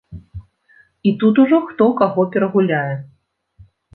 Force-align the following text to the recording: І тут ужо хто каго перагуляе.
І 1.09 1.13
тут 1.23 1.41
ужо 1.43 1.59
хто 1.67 1.89
каго 2.01 2.25
перагуляе. 2.37 2.95